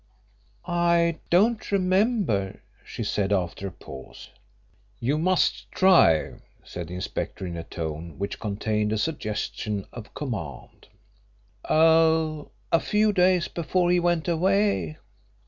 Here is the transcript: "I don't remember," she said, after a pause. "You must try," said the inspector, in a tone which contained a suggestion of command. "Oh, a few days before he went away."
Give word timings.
"I 0.65 1.19
don't 1.29 1.71
remember," 1.71 2.63
she 2.83 3.03
said, 3.03 3.31
after 3.31 3.67
a 3.67 3.71
pause. 3.71 4.31
"You 4.99 5.19
must 5.19 5.71
try," 5.71 6.39
said 6.63 6.87
the 6.87 6.95
inspector, 6.95 7.45
in 7.45 7.55
a 7.55 7.63
tone 7.63 8.17
which 8.17 8.39
contained 8.39 8.91
a 8.93 8.97
suggestion 8.97 9.85
of 9.93 10.15
command. 10.15 10.87
"Oh, 11.69 12.49
a 12.71 12.79
few 12.79 13.13
days 13.13 13.47
before 13.47 13.91
he 13.91 13.99
went 13.99 14.27
away." 14.27 14.97